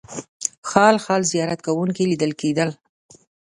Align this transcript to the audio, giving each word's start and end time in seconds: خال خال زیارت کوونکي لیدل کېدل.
خال 0.69 0.95
خال 1.03 1.21
زیارت 1.31 1.59
کوونکي 1.65 2.03
لیدل 2.11 2.31
کېدل. 2.41 2.69